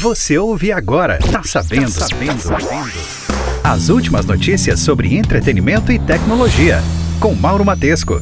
Você 0.00 0.38
ouve 0.38 0.72
agora. 0.72 1.18
Tá 1.18 1.42
sabendo? 1.42 1.92
Tá 1.92 2.08
sabendo? 2.08 2.42
As 3.62 3.90
últimas 3.90 4.24
notícias 4.24 4.80
sobre 4.80 5.14
entretenimento 5.14 5.92
e 5.92 5.98
tecnologia. 5.98 6.80
Com 7.20 7.34
Mauro 7.34 7.66
Matesco. 7.66 8.18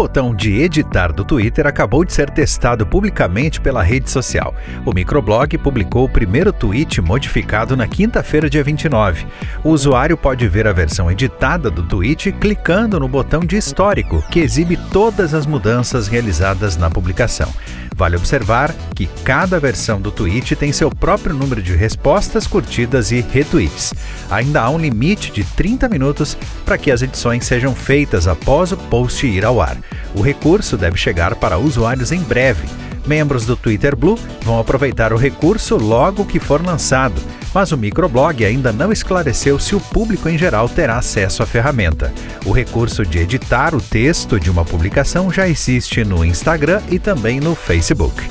Botão 0.00 0.34
de 0.34 0.62
editar 0.62 1.12
do 1.12 1.26
Twitter 1.26 1.66
acabou 1.66 2.06
de 2.06 2.14
ser 2.14 2.30
testado 2.30 2.86
publicamente 2.86 3.60
pela 3.60 3.82
rede 3.82 4.08
social. 4.08 4.54
O 4.86 4.94
microblog 4.94 5.58
publicou 5.58 6.06
o 6.06 6.08
primeiro 6.08 6.54
tweet 6.54 7.02
modificado 7.02 7.76
na 7.76 7.86
quinta-feira, 7.86 8.48
dia 8.48 8.64
29. 8.64 9.26
O 9.62 9.68
usuário 9.68 10.16
pode 10.16 10.48
ver 10.48 10.66
a 10.66 10.72
versão 10.72 11.10
editada 11.10 11.70
do 11.70 11.82
tweet 11.82 12.32
clicando 12.32 12.98
no 12.98 13.06
botão 13.06 13.40
de 13.40 13.58
histórico, 13.58 14.24
que 14.30 14.40
exibe 14.40 14.78
todas 14.90 15.34
as 15.34 15.44
mudanças 15.44 16.08
realizadas 16.08 16.78
na 16.78 16.88
publicação. 16.88 17.52
Vale 17.94 18.16
observar 18.16 18.74
que 18.94 19.06
cada 19.22 19.60
versão 19.60 20.00
do 20.00 20.10
tweet 20.10 20.56
tem 20.56 20.72
seu 20.72 20.88
próprio 20.90 21.34
número 21.34 21.62
de 21.62 21.76
respostas, 21.76 22.46
curtidas 22.46 23.12
e 23.12 23.20
retweets. 23.20 23.92
Ainda 24.30 24.62
há 24.62 24.70
um 24.70 24.78
limite 24.78 25.30
de 25.30 25.44
30 25.44 25.86
minutos 25.90 26.34
para 26.64 26.78
que 26.78 26.90
as 26.90 27.02
edições 27.02 27.44
sejam 27.44 27.74
feitas 27.74 28.26
após 28.26 28.72
o 28.72 28.78
post 28.78 29.26
ir 29.26 29.44
ao 29.44 29.60
ar. 29.60 29.76
O 30.14 30.20
recurso 30.20 30.76
deve 30.76 30.96
chegar 30.96 31.34
para 31.34 31.58
usuários 31.58 32.12
em 32.12 32.20
breve. 32.20 32.68
Membros 33.06 33.46
do 33.46 33.56
Twitter 33.56 33.96
Blue 33.96 34.18
vão 34.42 34.58
aproveitar 34.58 35.12
o 35.12 35.16
recurso 35.16 35.76
logo 35.76 36.24
que 36.24 36.38
for 36.38 36.64
lançado 36.64 37.20
mas 37.54 37.72
o 37.72 37.78
microblog 37.78 38.44
ainda 38.44 38.72
não 38.72 38.92
esclareceu 38.92 39.58
se 39.58 39.74
o 39.74 39.80
público 39.80 40.28
em 40.28 40.38
geral 40.38 40.68
terá 40.68 40.98
acesso 40.98 41.42
à 41.42 41.46
ferramenta. 41.46 42.12
O 42.44 42.52
recurso 42.52 43.04
de 43.04 43.18
editar 43.18 43.74
o 43.74 43.80
texto 43.80 44.38
de 44.38 44.50
uma 44.50 44.64
publicação 44.64 45.32
já 45.32 45.48
existe 45.48 46.04
no 46.04 46.24
Instagram 46.24 46.80
e 46.90 46.98
também 46.98 47.40
no 47.40 47.54
Facebook. 47.54 48.22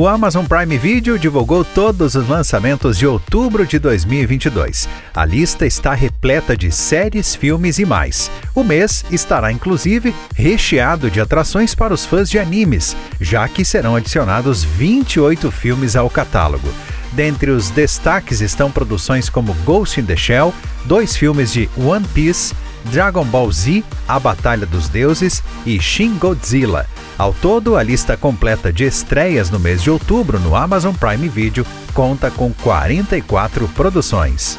O 0.00 0.08
Amazon 0.08 0.46
Prime 0.46 0.78
Video 0.78 1.18
divulgou 1.18 1.62
todos 1.62 2.14
os 2.14 2.26
lançamentos 2.26 2.96
de 2.96 3.06
outubro 3.06 3.66
de 3.66 3.78
2022. 3.78 4.88
A 5.14 5.26
lista 5.26 5.66
está 5.66 5.92
repleta 5.92 6.56
de 6.56 6.72
séries, 6.72 7.34
filmes 7.34 7.78
e 7.78 7.84
mais. 7.84 8.30
O 8.54 8.64
mês 8.64 9.04
estará 9.10 9.52
inclusive 9.52 10.14
recheado 10.34 11.10
de 11.10 11.20
atrações 11.20 11.74
para 11.74 11.92
os 11.92 12.06
fãs 12.06 12.30
de 12.30 12.38
animes, 12.38 12.96
já 13.20 13.46
que 13.46 13.62
serão 13.62 13.94
adicionados 13.94 14.64
28 14.64 15.50
filmes 15.50 15.94
ao 15.94 16.08
catálogo. 16.08 16.72
Dentre 17.12 17.50
os 17.50 17.68
destaques 17.68 18.40
estão 18.40 18.70
produções 18.70 19.28
como 19.28 19.52
Ghost 19.66 20.00
in 20.00 20.06
the 20.06 20.16
Shell, 20.16 20.54
dois 20.86 21.14
filmes 21.14 21.52
de 21.52 21.68
One 21.76 22.06
Piece, 22.14 22.54
Dragon 22.86 23.24
Ball 23.24 23.50
Z, 23.52 23.84
A 24.08 24.18
Batalha 24.18 24.66
dos 24.66 24.88
Deuses 24.88 25.42
e 25.64 25.80
Shin 25.80 26.16
Godzilla. 26.18 26.86
Ao 27.18 27.32
todo, 27.32 27.76
a 27.76 27.82
lista 27.82 28.16
completa 28.16 28.72
de 28.72 28.84
estreias 28.84 29.50
no 29.50 29.58
mês 29.58 29.82
de 29.82 29.90
outubro 29.90 30.40
no 30.40 30.56
Amazon 30.56 30.94
Prime 30.94 31.28
Video 31.28 31.66
conta 31.92 32.30
com 32.30 32.52
44 32.52 33.68
produções. 33.68 34.58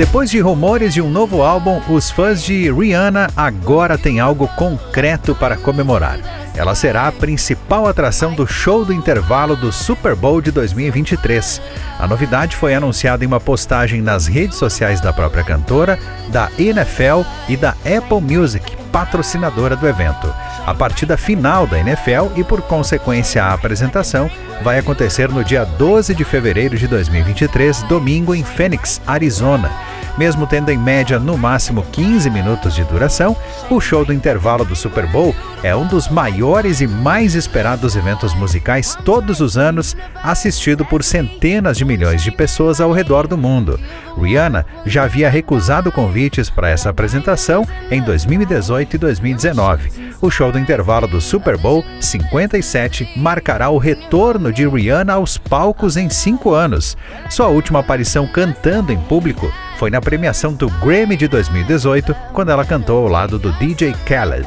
Depois 0.00 0.30
de 0.30 0.40
rumores 0.40 0.94
de 0.94 1.02
um 1.02 1.10
novo 1.10 1.42
álbum, 1.42 1.78
os 1.86 2.10
fãs 2.10 2.42
de 2.42 2.72
Rihanna 2.72 3.28
agora 3.36 3.98
têm 3.98 4.18
algo 4.18 4.48
concreto 4.48 5.34
para 5.34 5.58
comemorar. 5.58 6.39
Ela 6.54 6.74
será 6.74 7.08
a 7.08 7.12
principal 7.12 7.86
atração 7.86 8.34
do 8.34 8.46
show 8.46 8.84
do 8.84 8.92
intervalo 8.92 9.56
do 9.56 9.72
Super 9.72 10.14
Bowl 10.14 10.40
de 10.40 10.50
2023. 10.50 11.60
A 11.98 12.06
novidade 12.06 12.56
foi 12.56 12.74
anunciada 12.74 13.24
em 13.24 13.26
uma 13.26 13.40
postagem 13.40 14.02
nas 14.02 14.26
redes 14.26 14.58
sociais 14.58 15.00
da 15.00 15.12
própria 15.12 15.44
cantora, 15.44 15.98
da 16.28 16.50
NFL 16.58 17.22
e 17.48 17.56
da 17.56 17.70
Apple 17.70 18.20
Music, 18.20 18.76
patrocinadora 18.92 19.76
do 19.76 19.88
evento. 19.88 20.32
A 20.66 20.74
partida 20.74 21.16
final 21.16 21.66
da 21.66 21.78
NFL 21.78 22.36
e, 22.36 22.44
por 22.44 22.60
consequência, 22.62 23.42
a 23.42 23.54
apresentação 23.54 24.30
vai 24.62 24.78
acontecer 24.78 25.28
no 25.28 25.42
dia 25.42 25.64
12 25.64 26.14
de 26.14 26.24
fevereiro 26.24 26.76
de 26.76 26.86
2023, 26.86 27.82
domingo, 27.84 28.34
em 28.34 28.44
Phoenix, 28.44 29.00
Arizona. 29.06 29.70
Mesmo 30.18 30.46
tendo 30.46 30.70
em 30.70 30.78
média 30.78 31.18
no 31.18 31.38
máximo 31.38 31.84
15 31.92 32.28
minutos 32.30 32.74
de 32.74 32.84
duração, 32.84 33.36
o 33.70 33.80
show 33.80 34.04
do 34.04 34.12
intervalo 34.12 34.64
do 34.64 34.76
Super 34.76 35.06
Bowl 35.06 35.34
é 35.62 35.74
um 35.76 35.86
dos 35.86 36.08
maiores 36.08 36.80
e 36.80 36.86
mais 36.86 37.34
esperados 37.34 37.96
eventos 37.96 38.34
musicais 38.34 38.96
todos 39.04 39.40
os 39.40 39.58
anos, 39.58 39.96
assistido 40.22 40.84
por 40.84 41.04
centenas 41.04 41.76
de 41.76 41.84
milhões 41.84 42.22
de 42.22 42.30
pessoas 42.30 42.80
ao 42.80 42.92
redor 42.92 43.26
do 43.26 43.36
mundo. 43.36 43.78
Rihanna 44.20 44.66
já 44.86 45.04
havia 45.04 45.30
recusado 45.30 45.92
convites 45.92 46.50
para 46.50 46.70
essa 46.70 46.90
apresentação 46.90 47.66
em 47.90 48.02
2018 48.02 48.96
e 48.96 48.98
2019. 48.98 50.10
O 50.20 50.30
show 50.30 50.52
do 50.52 50.58
intervalo 50.58 51.06
do 51.06 51.20
Super 51.20 51.56
Bowl 51.56 51.84
57 52.00 53.08
marcará 53.16 53.70
o 53.70 53.78
retorno 53.78 54.52
de 54.52 54.66
Rihanna 54.68 55.14
aos 55.14 55.38
palcos 55.38 55.96
em 55.96 56.10
cinco 56.10 56.52
anos. 56.52 56.96
Sua 57.28 57.48
última 57.48 57.80
aparição 57.80 58.26
cantando 58.26 58.92
em 58.92 58.98
público 58.98 59.50
foi 59.80 59.88
na 59.88 59.98
premiação 59.98 60.52
do 60.52 60.68
Grammy 60.68 61.16
de 61.16 61.26
2018, 61.26 62.14
quando 62.34 62.50
ela 62.50 62.66
cantou 62.66 62.98
ao 62.98 63.08
lado 63.08 63.38
do 63.38 63.50
DJ 63.52 63.94
Khaled. 64.04 64.46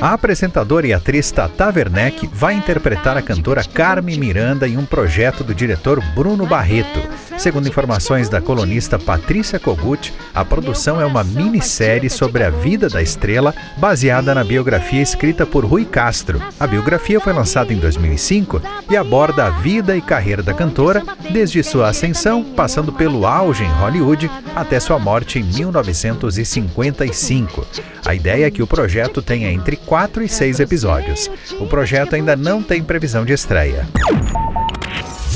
A 0.00 0.12
apresentadora 0.14 0.88
e 0.88 0.92
atriz 0.92 1.30
Tata 1.30 1.72
Werneck 1.72 2.26
vai 2.26 2.54
interpretar 2.54 3.16
a 3.16 3.22
cantora 3.22 3.62
Carmen 3.62 4.18
Miranda 4.18 4.66
em 4.66 4.76
um 4.76 4.84
projeto 4.84 5.44
do 5.44 5.54
diretor 5.54 6.02
Bruno 6.12 6.44
Barreto. 6.44 6.98
Segundo 7.36 7.68
informações 7.68 8.28
da 8.28 8.40
colunista 8.40 8.96
Patrícia 8.98 9.58
Kogut, 9.58 10.14
a 10.34 10.44
produção 10.44 11.00
é 11.00 11.06
uma 11.06 11.24
minissérie 11.24 12.08
sobre 12.08 12.44
a 12.44 12.50
vida 12.50 12.88
da 12.88 13.02
estrela, 13.02 13.52
baseada 13.76 14.32
na 14.34 14.44
biografia 14.44 15.02
escrita 15.02 15.44
por 15.44 15.64
Rui 15.64 15.84
Castro. 15.84 16.40
A 16.58 16.66
biografia 16.66 17.20
foi 17.20 17.32
lançada 17.32 17.72
em 17.72 17.76
2005 17.76 18.62
e 18.90 18.96
aborda 18.96 19.46
a 19.46 19.50
vida 19.50 19.96
e 19.96 20.00
carreira 20.00 20.42
da 20.42 20.54
cantora, 20.54 21.02
desde 21.30 21.62
sua 21.62 21.88
ascensão, 21.88 22.42
passando 22.42 22.92
pelo 22.92 23.26
auge 23.26 23.64
em 23.64 23.72
Hollywood, 23.72 24.30
até 24.54 24.80
sua 24.80 24.98
morte 24.98 25.38
em 25.38 25.42
1955. 25.42 27.66
A 28.06 28.14
ideia 28.14 28.46
é 28.46 28.50
que 28.50 28.62
o 28.62 28.66
projeto 28.66 29.20
tenha 29.20 29.50
entre 29.50 29.76
4 29.76 30.22
e 30.22 30.28
6 30.28 30.60
episódios. 30.60 31.30
O 31.58 31.66
projeto 31.66 32.14
ainda 32.14 32.36
não 32.36 32.62
tem 32.62 32.82
previsão 32.82 33.24
de 33.24 33.32
estreia. 33.32 33.86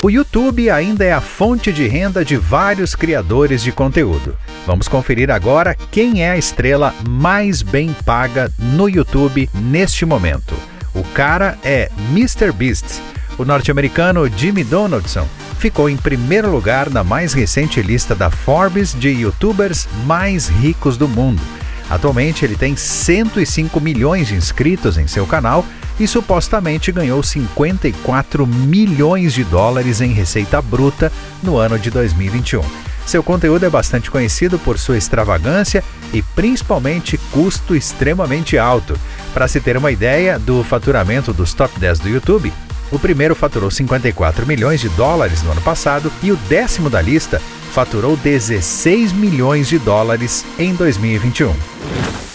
O 0.01 0.09
YouTube 0.09 0.71
ainda 0.71 1.05
é 1.05 1.13
a 1.13 1.21
fonte 1.21 1.73
de 1.73 1.89
renda 1.89 2.25
de 2.25 2.37
vários 2.37 2.95
criadores 2.95 3.61
de 3.61 3.73
conteúdo. 3.73 4.37
Vamos 4.65 4.87
conferir 4.87 5.29
agora 5.29 5.75
quem 5.91 6.23
é 6.23 6.31
a 6.31 6.39
estrela 6.39 6.95
mais 7.09 7.63
bem 7.63 7.93
paga 8.07 8.49
no 8.59 8.89
YouTube 8.89 9.51
neste 9.53 10.07
momento. 10.07 10.55
O 10.95 11.03
cara 11.03 11.59
é 11.65 11.91
Mr. 12.13 12.53
Beast. 12.53 13.01
O 13.37 13.45
norte-americano 13.45 14.29
Jimmy 14.29 14.63
Donaldson 14.63 15.27
ficou 15.59 15.91
em 15.91 15.97
primeiro 15.97 16.49
lugar 16.49 16.89
na 16.91 17.03
mais 17.03 17.33
recente 17.33 17.83
lista 17.83 18.15
da 18.15 18.31
Forbes 18.31 18.95
de 18.95 19.09
youtubers 19.09 19.89
mais 20.07 20.47
ricos 20.47 20.97
do 20.97 21.09
mundo. 21.09 21.43
Atualmente 21.91 22.45
ele 22.45 22.57
tem 22.57 22.77
105 22.77 23.81
milhões 23.81 24.29
de 24.29 24.37
inscritos 24.37 24.97
em 24.97 25.09
seu 25.09 25.27
canal 25.27 25.65
e 25.99 26.07
supostamente 26.07 26.93
ganhou 26.93 27.23
54 27.23 28.47
milhões 28.47 29.33
de 29.33 29.45
dólares 29.45 30.01
em 30.01 30.13
receita 30.13 30.61
bruta 30.63 31.13
no 31.43 31.57
ano 31.57 31.79
de 31.79 31.91
2021. 31.91 32.63
Seu 33.07 33.23
conteúdo 33.23 33.65
é 33.65 33.71
bastante 33.71 34.11
conhecido 34.11 34.59
por 34.59 34.79
sua 34.79 34.99
extravagância 34.99 35.83
e 36.13 36.21
principalmente 36.21 37.17
custo 37.33 37.75
extremamente 37.75 38.59
alto. 38.59 38.99
Para 39.33 39.49
se 39.49 39.61
ter 39.61 39.77
uma 39.77 39.91
ideia 39.91 40.39
do 40.39 40.63
faturamento 40.63 41.33
dos 41.33 41.55
top 41.55 41.79
10 41.81 42.01
do 42.01 42.09
YouTube, 42.09 42.53
o 42.91 42.99
primeiro 42.99 43.35
faturou 43.35 43.71
54 43.71 44.47
milhões 44.47 44.81
de 44.81 44.89
dólares 44.91 45.43
no 45.43 45.53
ano 45.53 45.61
passado 45.63 46.13
e 46.23 46.31
o 46.31 46.37
décimo 46.49 46.91
da 46.91 47.01
lista 47.01 47.41
faturou 47.73 48.17
16 48.17 49.13
milhões 49.13 49.69
de 49.69 49.79
dólares 49.79 50.45
em 50.59 50.75
2021. 50.75 52.28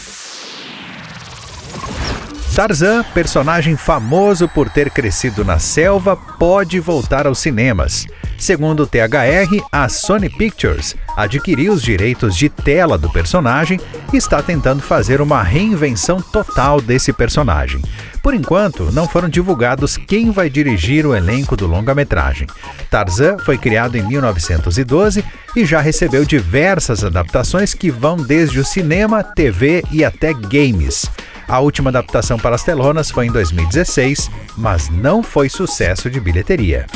Tarzan, 2.56 3.04
personagem 3.16 3.76
famoso 3.76 4.48
por 4.48 4.70
ter 4.70 4.92
crescido 4.92 5.44
na 5.44 5.58
selva, 5.58 6.16
pode 6.16 6.80
voltar 6.80 7.26
aos 7.26 7.40
cinemas. 7.40 8.06
Segundo 8.38 8.84
o 8.84 8.88
THR, 8.88 9.66
a 9.72 9.90
Sony 9.90 10.30
Pictures 10.30 10.96
adquiriu 11.18 11.74
os 11.74 11.82
direitos 11.82 12.36
de 12.36 12.50
tela 12.50 12.96
do 12.96 13.10
personagem 13.10 13.80
e 14.14 14.18
está 14.18 14.40
tentando 14.44 14.84
fazer 14.84 15.20
uma 15.20 15.42
reinvenção 15.42 16.22
total 16.22 16.80
desse 16.80 17.12
personagem. 17.12 17.82
Por 18.22 18.36
enquanto, 18.36 18.92
não 18.92 19.08
foram 19.08 19.30
divulgados 19.30 19.98
quem 19.98 20.30
vai 20.30 20.48
dirigir 20.48 21.08
o 21.08 21.16
elenco 21.16 21.58
do 21.58 21.66
longa-metragem. 21.66 22.48
Tarzan 22.90 23.40
foi 23.40 23.58
criado 23.58 23.96
em 23.96 24.04
1912 24.04 25.26
e 25.56 25.66
já 25.66 25.82
recebeu 25.82 26.24
diversas 26.24 27.04
adaptações 27.04 27.74
que 27.74 27.90
vão 27.90 28.16
desde 28.16 28.60
o 28.60 28.66
cinema, 28.66 29.24
TV 29.24 29.84
e 29.92 30.06
até 30.06 30.34
games. 30.34 31.10
A 31.54 31.60
última 31.60 31.92
adaptação 31.92 32.40
para 32.40 32.56
as 32.56 32.64
telonas 32.64 33.12
foi 33.12 33.28
em 33.28 33.32
2016, 33.32 34.28
mas 34.58 34.90
não 34.90 35.22
foi 35.22 35.50
sucesso 35.50 36.10
de 36.10 36.20
bilheteria. 36.20 36.88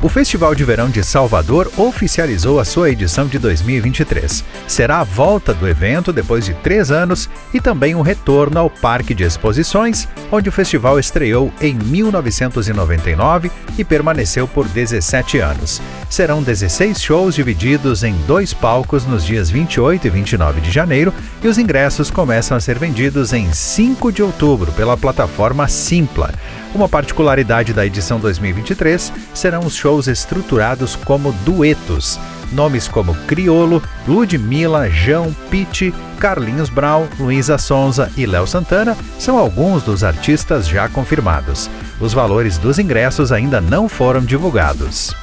O 0.00 0.08
Festival 0.08 0.54
de 0.54 0.64
Verão 0.64 0.88
de 0.88 1.02
Salvador 1.02 1.72
oficializou 1.76 2.60
a 2.60 2.64
sua 2.64 2.88
edição 2.88 3.26
de 3.26 3.36
2023. 3.36 4.44
Será 4.68 5.00
a 5.00 5.04
volta 5.04 5.52
do 5.52 5.66
evento 5.66 6.12
depois 6.12 6.44
de 6.44 6.54
três 6.54 6.92
anos 6.92 7.28
e 7.52 7.60
também 7.60 7.96
um 7.96 8.00
retorno 8.00 8.60
ao 8.60 8.70
Parque 8.70 9.12
de 9.12 9.24
Exposições, 9.24 10.06
onde 10.30 10.48
o 10.48 10.52
festival 10.52 11.00
estreou 11.00 11.52
em 11.60 11.74
1999 11.74 13.50
e 13.76 13.82
permaneceu 13.82 14.46
por 14.46 14.68
17 14.68 15.38
anos. 15.38 15.82
Serão 16.08 16.44
16 16.44 17.02
shows 17.02 17.34
divididos 17.34 18.04
em 18.04 18.14
dois 18.24 18.54
palcos 18.54 19.04
nos 19.04 19.24
dias 19.24 19.50
28 19.50 20.06
e 20.06 20.10
29 20.10 20.60
de 20.60 20.70
janeiro 20.70 21.12
e 21.42 21.48
os 21.48 21.58
ingressos 21.58 22.08
começam 22.08 22.56
a 22.56 22.60
ser 22.60 22.78
vendidos 22.78 23.32
em 23.32 23.52
5 23.52 24.12
de 24.12 24.22
outubro 24.22 24.70
pela 24.72 24.96
plataforma 24.96 25.66
Simpla. 25.66 26.32
Uma 26.74 26.88
particularidade 26.88 27.72
da 27.72 27.86
edição 27.86 28.20
2023 28.20 29.12
serão 29.32 29.60
os 29.60 29.74
shows 29.74 29.87
estruturados 29.96 30.94
como 30.96 31.32
duetos. 31.44 32.20
Nomes 32.52 32.88
como 32.88 33.14
Criolo, 33.26 33.82
Ludmilla, 34.06 34.88
João, 34.88 35.34
Pitt, 35.50 35.92
Carlinhos 36.18 36.68
Brown, 36.68 37.06
Luísa 37.18 37.58
Sonza 37.58 38.10
e 38.16 38.26
Léo 38.26 38.46
Santana 38.46 38.96
são 39.18 39.38
alguns 39.38 39.82
dos 39.82 40.04
artistas 40.04 40.66
já 40.66 40.88
confirmados. 40.88 41.70
Os 42.00 42.12
valores 42.12 42.58
dos 42.58 42.78
ingressos 42.78 43.32
ainda 43.32 43.60
não 43.60 43.88
foram 43.88 44.20
divulgados. 44.20 45.14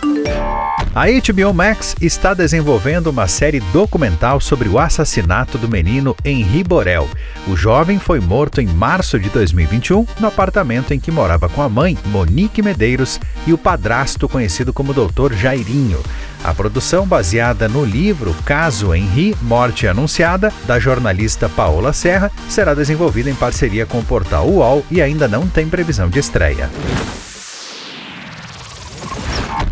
A 0.95 1.07
HBO 1.07 1.53
Max 1.53 1.93
está 1.99 2.33
desenvolvendo 2.33 3.07
uma 3.07 3.27
série 3.27 3.59
documental 3.73 4.39
sobre 4.39 4.69
o 4.69 4.79
assassinato 4.79 5.57
do 5.57 5.67
menino 5.67 6.15
Henri 6.23 6.63
Borel. 6.63 7.09
O 7.49 7.55
jovem 7.57 7.99
foi 7.99 8.21
morto 8.21 8.61
em 8.61 8.65
março 8.65 9.19
de 9.19 9.27
2021 9.27 10.05
no 10.21 10.27
apartamento 10.27 10.93
em 10.93 10.99
que 10.99 11.11
morava 11.11 11.49
com 11.49 11.61
a 11.61 11.67
mãe, 11.67 11.97
Monique 12.05 12.61
Medeiros, 12.61 13.19
e 13.45 13.51
o 13.51 13.57
padrasto 13.57 14.29
conhecido 14.29 14.71
como 14.71 14.93
Dr. 14.93 15.33
Jairinho. 15.33 16.01
A 16.41 16.53
produção, 16.53 17.05
baseada 17.05 17.67
no 17.67 17.83
livro 17.83 18.33
Caso 18.45 18.95
Henri, 18.95 19.35
Morte 19.41 19.89
Anunciada, 19.89 20.53
da 20.65 20.79
jornalista 20.79 21.49
Paola 21.49 21.91
Serra, 21.91 22.31
será 22.47 22.73
desenvolvida 22.73 23.29
em 23.29 23.35
parceria 23.35 23.85
com 23.85 23.99
o 23.99 24.05
portal 24.05 24.47
UOL 24.47 24.85
e 24.89 25.01
ainda 25.01 25.27
não 25.27 25.45
tem 25.45 25.67
previsão 25.67 26.09
de 26.09 26.19
estreia. 26.19 26.69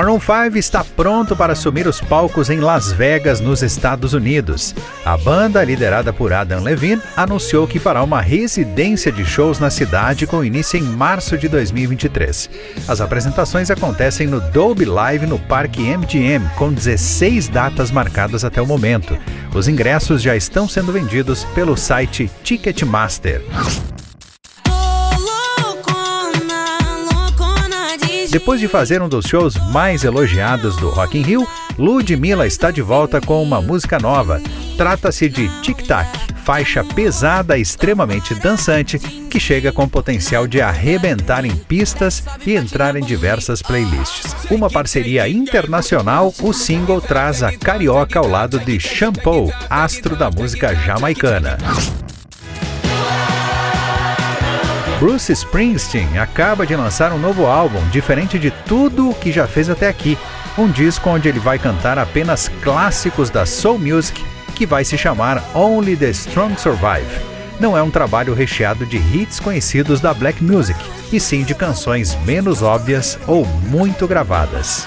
Maroon 0.00 0.18
5 0.18 0.56
está 0.56 0.82
pronto 0.82 1.36
para 1.36 1.52
assumir 1.52 1.86
os 1.86 2.00
palcos 2.00 2.48
em 2.48 2.58
Las 2.58 2.90
Vegas, 2.90 3.38
nos 3.38 3.62
Estados 3.62 4.14
Unidos. 4.14 4.74
A 5.04 5.14
banda, 5.18 5.62
liderada 5.62 6.10
por 6.10 6.32
Adam 6.32 6.62
Levine, 6.62 7.02
anunciou 7.14 7.66
que 7.66 7.78
fará 7.78 8.02
uma 8.02 8.22
residência 8.22 9.12
de 9.12 9.26
shows 9.26 9.58
na 9.58 9.68
cidade 9.68 10.26
com 10.26 10.42
início 10.42 10.78
em 10.78 10.82
março 10.82 11.36
de 11.36 11.48
2023. 11.48 12.48
As 12.88 13.02
apresentações 13.02 13.70
acontecem 13.70 14.26
no 14.26 14.40
Dolby 14.40 14.86
Live 14.86 15.26
no 15.26 15.38
Parque 15.38 15.82
MGM, 15.82 16.48
com 16.56 16.72
16 16.72 17.48
datas 17.48 17.90
marcadas 17.90 18.42
até 18.42 18.62
o 18.62 18.66
momento. 18.66 19.18
Os 19.54 19.68
ingressos 19.68 20.22
já 20.22 20.34
estão 20.34 20.66
sendo 20.66 20.92
vendidos 20.92 21.44
pelo 21.54 21.76
site 21.76 22.30
Ticketmaster. 22.42 23.42
Depois 28.30 28.60
de 28.60 28.68
fazer 28.68 29.02
um 29.02 29.08
dos 29.08 29.26
shows 29.26 29.56
mais 29.72 30.04
elogiados 30.04 30.76
do 30.76 30.88
Rock 30.88 31.18
in 31.18 31.22
Rio, 31.22 31.48
Ludmilla 31.76 32.46
está 32.46 32.70
de 32.70 32.80
volta 32.80 33.20
com 33.20 33.42
uma 33.42 33.60
música 33.60 33.98
nova. 33.98 34.40
Trata-se 34.76 35.28
de 35.28 35.48
Tic 35.62 35.84
Tac, 35.84 36.08
faixa 36.44 36.84
pesada 36.84 37.58
extremamente 37.58 38.32
dançante 38.36 39.00
que 39.00 39.40
chega 39.40 39.72
com 39.72 39.88
potencial 39.88 40.46
de 40.46 40.60
arrebentar 40.60 41.44
em 41.44 41.56
pistas 41.56 42.22
e 42.46 42.54
entrar 42.54 42.94
em 42.94 43.02
diversas 43.02 43.62
playlists. 43.62 44.32
Uma 44.48 44.70
parceria 44.70 45.28
internacional, 45.28 46.32
o 46.40 46.52
single 46.52 47.00
traz 47.00 47.42
a 47.42 47.50
carioca 47.50 48.20
ao 48.20 48.28
lado 48.28 48.60
de 48.60 48.78
Shampoo, 48.78 49.52
astro 49.68 50.14
da 50.14 50.30
música 50.30 50.72
jamaicana. 50.72 51.58
Bruce 55.00 55.32
Springsteen 55.32 56.18
acaba 56.18 56.66
de 56.66 56.76
lançar 56.76 57.10
um 57.10 57.18
novo 57.18 57.46
álbum, 57.46 57.80
diferente 57.88 58.38
de 58.38 58.50
tudo 58.50 59.08
o 59.08 59.14
que 59.14 59.32
já 59.32 59.46
fez 59.46 59.70
até 59.70 59.88
aqui. 59.88 60.18
Um 60.58 60.68
disco 60.68 61.08
onde 61.08 61.26
ele 61.26 61.40
vai 61.40 61.58
cantar 61.58 61.98
apenas 61.98 62.48
clássicos 62.62 63.30
da 63.30 63.46
soul 63.46 63.78
music, 63.78 64.22
que 64.54 64.66
vai 64.66 64.84
se 64.84 64.98
chamar 64.98 65.42
Only 65.54 65.96
the 65.96 66.10
Strong 66.10 66.60
Survive. 66.60 67.08
Não 67.58 67.74
é 67.74 67.82
um 67.82 67.90
trabalho 67.90 68.34
recheado 68.34 68.84
de 68.84 68.98
hits 68.98 69.40
conhecidos 69.40 70.02
da 70.02 70.12
black 70.12 70.44
music, 70.44 70.78
e 71.10 71.18
sim 71.18 71.44
de 71.44 71.54
canções 71.54 72.14
menos 72.26 72.60
óbvias 72.60 73.18
ou 73.26 73.46
muito 73.46 74.06
gravadas. 74.06 74.86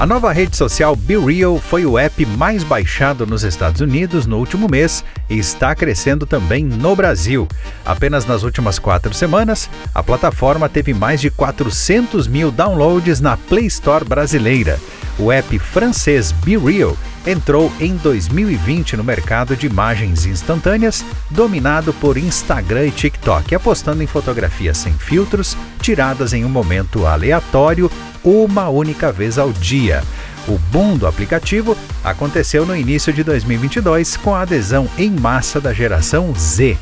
A 0.00 0.06
nova 0.06 0.32
rede 0.32 0.56
social 0.56 0.96
BeReal 0.96 1.58
foi 1.58 1.84
o 1.84 1.98
app 1.98 2.24
mais 2.24 2.64
baixado 2.64 3.26
nos 3.26 3.44
Estados 3.44 3.82
Unidos 3.82 4.24
no 4.24 4.38
último 4.38 4.66
mês 4.66 5.04
e 5.28 5.38
está 5.38 5.74
crescendo 5.74 6.24
também 6.24 6.64
no 6.64 6.96
Brasil. 6.96 7.46
Apenas 7.84 8.24
nas 8.24 8.42
últimas 8.42 8.78
quatro 8.78 9.12
semanas, 9.12 9.68
a 9.94 10.02
plataforma 10.02 10.70
teve 10.70 10.94
mais 10.94 11.20
de 11.20 11.28
400 11.28 12.26
mil 12.26 12.50
downloads 12.50 13.20
na 13.20 13.36
Play 13.36 13.66
Store 13.66 14.02
brasileira. 14.02 14.80
O 15.18 15.30
app 15.30 15.58
francês 15.58 16.32
BeReal 16.32 16.96
entrou 17.26 17.70
em 17.78 17.94
2020 17.96 18.96
no 18.96 19.04
mercado 19.04 19.54
de 19.54 19.66
imagens 19.66 20.24
instantâneas, 20.24 21.04
dominado 21.28 21.92
por 21.92 22.16
Instagram 22.16 22.86
e 22.86 22.90
TikTok, 22.90 23.54
apostando 23.54 24.02
em 24.02 24.06
fotografias 24.06 24.78
sem 24.78 24.94
filtros, 24.94 25.58
tiradas 25.82 26.32
em 26.32 26.42
um 26.42 26.48
momento 26.48 27.04
aleatório, 27.04 27.90
uma 28.24 28.68
única 28.68 29.10
vez 29.12 29.38
ao 29.38 29.52
dia. 29.52 30.02
O 30.48 30.58
boom 30.72 30.96
do 30.96 31.06
aplicativo 31.06 31.76
aconteceu 32.02 32.64
no 32.64 32.74
início 32.74 33.12
de 33.12 33.22
2022 33.22 34.16
com 34.16 34.34
a 34.34 34.42
adesão 34.42 34.88
em 34.98 35.10
massa 35.10 35.60
da 35.60 35.72
geração 35.72 36.34
Z. 36.34 36.78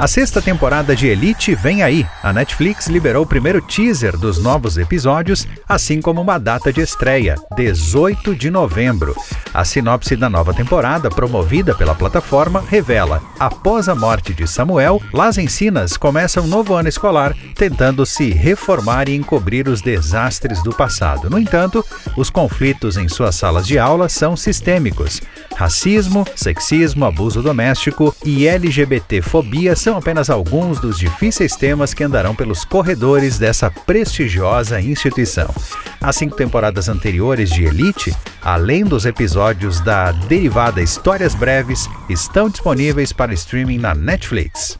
A 0.00 0.06
sexta 0.06 0.40
temporada 0.40 0.96
de 0.96 1.08
Elite 1.08 1.54
vem 1.54 1.82
aí. 1.82 2.06
A 2.22 2.32
Netflix 2.32 2.86
liberou 2.86 3.22
o 3.22 3.26
primeiro 3.26 3.60
teaser 3.60 4.16
dos 4.16 4.42
novos 4.42 4.78
episódios, 4.78 5.46
assim 5.68 6.00
como 6.00 6.22
uma 6.22 6.38
data 6.38 6.72
de 6.72 6.80
estreia, 6.80 7.34
18 7.54 8.34
de 8.34 8.50
novembro. 8.50 9.14
A 9.52 9.62
sinopse 9.62 10.16
da 10.16 10.30
nova 10.30 10.54
temporada, 10.54 11.10
promovida 11.10 11.74
pela 11.74 11.94
plataforma, 11.94 12.64
revela: 12.66 13.22
após 13.38 13.90
a 13.90 13.94
morte 13.94 14.32
de 14.32 14.46
Samuel, 14.48 15.02
Las 15.12 15.36
Encinas 15.36 15.98
começa 15.98 16.40
um 16.40 16.46
novo 16.46 16.72
ano 16.72 16.88
escolar, 16.88 17.36
tentando 17.54 18.06
se 18.06 18.30
reformar 18.30 19.06
e 19.06 19.14
encobrir 19.14 19.68
os 19.68 19.82
desastres 19.82 20.62
do 20.62 20.74
passado. 20.74 21.28
No 21.28 21.38
entanto, 21.38 21.84
os 22.16 22.30
conflitos 22.30 22.96
em 22.96 23.06
suas 23.06 23.34
salas 23.34 23.66
de 23.66 23.78
aula 23.78 24.08
são 24.08 24.34
sistêmicos. 24.34 25.20
Racismo, 25.54 26.24
sexismo, 26.34 27.04
abuso 27.04 27.42
doméstico 27.42 28.16
e 28.24 28.46
LGBTfobia 28.46 29.76
são 29.90 29.98
apenas 29.98 30.30
alguns 30.30 30.78
dos 30.78 30.96
difíceis 30.96 31.56
temas 31.56 31.92
que 31.92 32.04
andarão 32.04 32.32
pelos 32.32 32.64
corredores 32.64 33.40
dessa 33.40 33.68
prestigiosa 33.72 34.80
instituição. 34.80 35.52
As 36.00 36.14
cinco 36.14 36.36
temporadas 36.36 36.88
anteriores 36.88 37.50
de 37.50 37.64
Elite, 37.64 38.14
além 38.40 38.84
dos 38.84 39.04
episódios 39.04 39.80
da 39.80 40.12
derivada 40.12 40.80
Histórias 40.80 41.34
Breves, 41.34 41.88
estão 42.08 42.48
disponíveis 42.48 43.12
para 43.12 43.34
streaming 43.34 43.78
na 43.78 43.92
Netflix. 43.92 44.78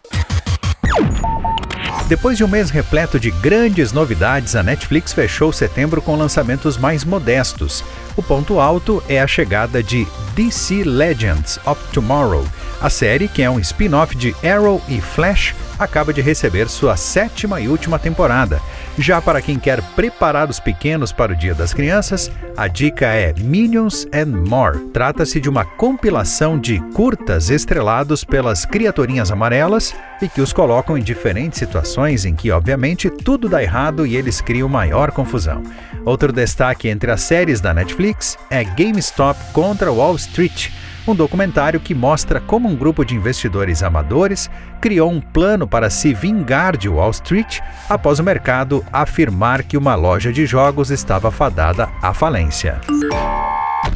Depois 2.11 2.37
de 2.37 2.43
um 2.43 2.49
mês 2.49 2.71
repleto 2.71 3.21
de 3.21 3.31
grandes 3.31 3.93
novidades, 3.93 4.57
a 4.57 4.65
Netflix 4.65 5.13
fechou 5.13 5.53
setembro 5.53 6.03
com 6.03 6.17
lançamentos 6.17 6.77
mais 6.77 7.05
modestos. 7.05 7.85
O 8.17 8.23
ponto 8.23 8.59
alto 8.59 9.01
é 9.09 9.21
a 9.21 9.29
chegada 9.29 9.81
de 9.81 10.05
DC 10.35 10.83
Legends 10.83 11.61
of 11.65 11.81
Tomorrow. 11.93 12.45
A 12.81 12.91
série, 12.91 13.29
que 13.29 13.43
é 13.43 13.49
um 13.49 13.61
spin-off 13.61 14.17
de 14.17 14.35
Arrow 14.45 14.83
e 14.89 15.01
Flash, 15.01 15.55
acaba 15.81 16.13
de 16.13 16.21
receber 16.21 16.69
sua 16.69 16.97
sétima 16.97 17.61
e 17.61 17.67
última 17.67 17.99
temporada. 17.99 18.61
Já 18.99 19.21
para 19.21 19.41
quem 19.41 19.59
quer 19.59 19.83
preparar 19.97 20.51
os 20.51 20.61
pequenos 20.61 21.11
para 21.11 21.33
o 21.33 21.37
Dia 21.37 21.55
das 21.55 21.73
Crianças, 21.73 22.31
a 22.57 22.69
dica 22.69 23.07
é 23.07 23.33
Minions 23.33 24.07
and 24.13 24.47
More. 24.47 24.79
Trata-se 24.93 25.41
de 25.41 25.49
uma 25.49 25.65
compilação 25.65 26.59
de 26.59 26.79
curtas 26.93 27.49
estrelados 27.49 28.25
pelas 28.25 28.67
criaturinhas 28.67 29.31
amarelas 29.31 29.95
e 30.21 30.29
que 30.29 30.43
os 30.43 30.53
colocam 30.53 30.99
em 30.99 31.03
diferentes 31.03 31.59
situações 31.59 32.27
em 32.27 32.35
que, 32.35 32.51
obviamente, 32.51 33.09
tudo 33.09 33.49
dá 33.49 33.63
errado 33.63 34.07
e 34.07 34.17
eles 34.17 34.41
criam 34.41 34.69
maior 34.69 35.11
confusão. 35.11 35.63
Outro 36.05 36.33
destaque 36.33 36.89
entre 36.89 37.11
as 37.11 37.23
séries 37.23 37.61
da 37.61 37.73
Netflix 37.73 38.39
é 38.51 38.65
GameStop 38.65 39.39
contra 39.53 39.93
Wall 39.93 40.17
Street 40.17 40.69
um 41.07 41.15
documentário 41.15 41.81
que 41.81 41.95
mostra 41.95 42.41
como 42.41 42.69
um 42.69 42.77
grupo 42.77 43.05
de 43.05 43.15
investidores 43.15 43.83
amadores 43.83 44.51
criou 44.81 45.11
um 45.11 45.21
plano 45.21 45.67
para 45.67 45.91
se 45.91 46.13
vingar 46.15 46.77
de 46.77 46.89
Wall 46.89 47.11
Street 47.11 47.61
após 47.89 48.19
o 48.19 48.25
mercado 48.25 48.85
afirmar 48.93 49.63
que 49.63 49.77
uma 49.77 49.95
loja 49.95 50.33
de 50.33 50.47
jogos 50.47 50.91
estava 50.91 51.31
fadada 51.31 51.89
à 52.03 52.13
falência. 52.13 52.81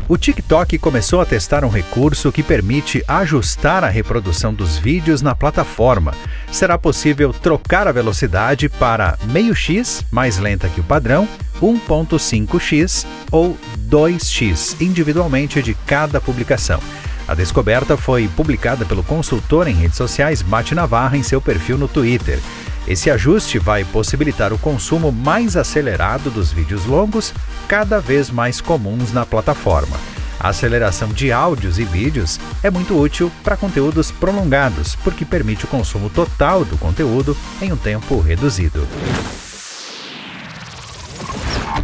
O 0.07 0.19
TikTok 0.19 0.77
começou 0.79 1.23
a 1.23 1.25
testar 1.25 1.65
um 1.65 1.71
recurso 1.71 2.31
que 2.31 2.43
permite 2.43 3.03
ajustar 3.09 3.83
a 3.83 3.89
reprodução 3.89 4.53
dos 4.53 4.77
vídeos 4.77 5.23
na 5.23 5.35
plataforma. 5.35 6.13
Será 6.53 6.77
possível 6.77 7.33
trocar 7.33 7.89
a 7.89 7.93
velocidade 7.93 8.69
para 8.69 9.17
meio 9.31 9.55
x, 9.55 10.05
mais 10.11 10.39
lenta 10.39 10.69
que 10.69 10.81
o 10.81 10.85
padrão, 10.85 11.27
1.5x 11.65 13.07
ou 13.33 13.57
2x, 13.89 14.77
individualmente 14.81 15.63
de 15.63 15.75
cada 15.87 16.21
publicação. 16.21 16.81
A 17.27 17.35
descoberta 17.35 17.97
foi 17.97 18.29
publicada 18.29 18.85
pelo 18.85 19.03
consultor 19.03 19.67
em 19.67 19.75
redes 19.75 19.97
sociais 19.97 20.43
Mate 20.43 20.75
Navarra 20.75 21.17
em 21.17 21.23
seu 21.23 21.41
perfil 21.41 21.79
no 21.79 21.89
Twitter. 21.89 22.39
Esse 22.87 23.11
ajuste 23.11 23.59
vai 23.59 23.83
possibilitar 23.83 24.53
o 24.53 24.59
consumo 24.59 25.11
mais 25.11 25.57
acelerado 25.57 26.31
dos 26.31 26.53
vídeos 26.53 26.85
longos, 26.85 27.33
cada 27.67 27.99
vez 27.99 28.29
mais 28.29 28.61
comuns 28.61 29.11
na 29.11 29.25
plataforma. 29.25 29.97
A 30.39 30.49
aceleração 30.49 31.09
de 31.09 31.33
áudios 31.33 31.79
e 31.79 31.85
vídeos 31.85 32.39
é 32.63 32.71
muito 32.71 32.95
útil 33.01 33.33
para 33.43 33.57
conteúdos 33.57 34.11
prolongados, 34.11 34.95
porque 34.97 35.25
permite 35.25 35.65
o 35.65 35.69
consumo 35.69 36.11
total 36.11 36.63
do 36.67 36.77
conteúdo 36.77 37.35
em 37.63 37.73
um 37.73 37.77
tempo 37.77 38.21
reduzido. 38.21 38.87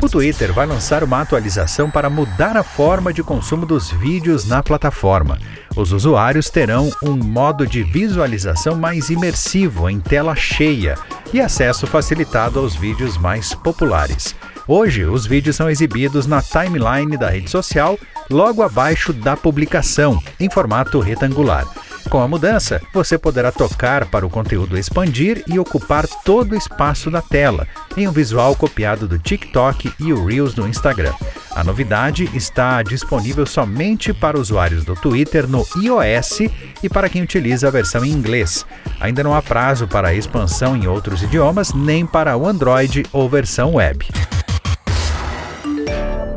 O 0.02 0.08
Twitter 0.08 0.50
vai 0.54 0.66
lançar 0.66 1.04
uma 1.04 1.20
atualização 1.20 1.90
para 1.90 2.08
mudar 2.08 2.56
a 2.56 2.62
forma 2.62 3.12
de 3.12 3.22
consumo 3.22 3.66
dos 3.66 3.90
vídeos 3.90 4.46
na 4.46 4.62
plataforma. 4.62 5.38
Os 5.76 5.92
usuários 5.92 6.48
terão 6.48 6.90
um 7.02 7.16
modo 7.16 7.66
de 7.66 7.82
visualização 7.82 8.74
mais 8.74 9.10
imersivo 9.10 9.90
em 9.90 10.00
tela 10.00 10.34
cheia 10.34 10.96
e 11.34 11.40
acesso 11.40 11.86
facilitado 11.86 12.58
aos 12.58 12.74
vídeos 12.74 13.18
mais 13.18 13.54
populares. 13.54 14.34
Hoje, 14.66 15.04
os 15.04 15.26
vídeos 15.26 15.56
são 15.56 15.68
exibidos 15.68 16.26
na 16.26 16.40
timeline 16.40 17.18
da 17.18 17.28
rede 17.28 17.50
social, 17.50 17.98
logo 18.30 18.62
abaixo 18.62 19.12
da 19.12 19.36
publicação, 19.36 20.18
em 20.38 20.48
formato 20.48 20.98
retangular. 20.98 21.66
Com 22.10 22.20
a 22.20 22.26
mudança, 22.26 22.82
você 22.92 23.16
poderá 23.16 23.52
tocar 23.52 24.04
para 24.04 24.26
o 24.26 24.30
conteúdo 24.30 24.76
expandir 24.76 25.44
e 25.46 25.60
ocupar 25.60 26.08
todo 26.24 26.52
o 26.52 26.56
espaço 26.56 27.08
da 27.08 27.22
tela, 27.22 27.68
em 27.96 28.08
um 28.08 28.10
visual 28.10 28.56
copiado 28.56 29.06
do 29.06 29.16
TikTok 29.16 29.92
e 30.00 30.12
o 30.12 30.26
Reels 30.26 30.52
do 30.52 30.66
Instagram. 30.66 31.12
A 31.54 31.62
novidade 31.62 32.28
está 32.34 32.82
disponível 32.82 33.46
somente 33.46 34.12
para 34.12 34.40
usuários 34.40 34.84
do 34.84 34.96
Twitter 34.96 35.46
no 35.46 35.64
iOS 35.76 36.50
e 36.82 36.88
para 36.88 37.08
quem 37.08 37.22
utiliza 37.22 37.68
a 37.68 37.70
versão 37.70 38.04
em 38.04 38.10
inglês. 38.10 38.66
Ainda 38.98 39.22
não 39.22 39.32
há 39.32 39.40
prazo 39.40 39.86
para 39.86 40.08
a 40.08 40.14
expansão 40.14 40.76
em 40.76 40.88
outros 40.88 41.22
idiomas, 41.22 41.72
nem 41.72 42.04
para 42.04 42.36
o 42.36 42.44
Android 42.44 43.04
ou 43.12 43.28
versão 43.28 43.74
web. 43.74 44.04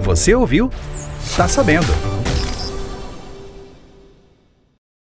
Você 0.01 0.35
ouviu? 0.35 0.69
Tá 1.35 1.47
sabendo? 1.47 2.12